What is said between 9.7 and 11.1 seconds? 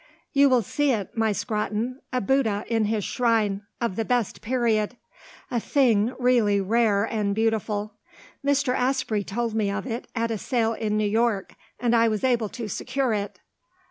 it, at a sale in New